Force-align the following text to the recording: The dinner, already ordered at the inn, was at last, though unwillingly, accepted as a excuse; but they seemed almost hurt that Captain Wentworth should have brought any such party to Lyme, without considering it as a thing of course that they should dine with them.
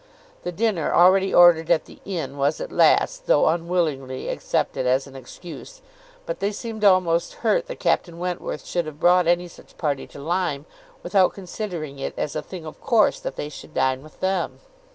The 0.41 0.51
dinner, 0.51 0.91
already 0.91 1.31
ordered 1.31 1.69
at 1.69 1.85
the 1.85 1.99
inn, 2.05 2.35
was 2.35 2.59
at 2.59 2.71
last, 2.71 3.27
though 3.27 3.45
unwillingly, 3.45 4.29
accepted 4.29 4.87
as 4.87 5.05
a 5.05 5.15
excuse; 5.15 5.79
but 6.25 6.39
they 6.39 6.51
seemed 6.51 6.83
almost 6.83 7.35
hurt 7.45 7.67
that 7.67 7.79
Captain 7.79 8.17
Wentworth 8.17 8.65
should 8.65 8.87
have 8.87 8.99
brought 8.99 9.27
any 9.27 9.47
such 9.47 9.77
party 9.77 10.07
to 10.07 10.17
Lyme, 10.19 10.65
without 11.03 11.35
considering 11.35 11.99
it 11.99 12.15
as 12.17 12.35
a 12.35 12.41
thing 12.41 12.65
of 12.65 12.81
course 12.81 13.19
that 13.19 13.35
they 13.35 13.47
should 13.47 13.75
dine 13.75 14.01
with 14.01 14.21
them. 14.21 14.57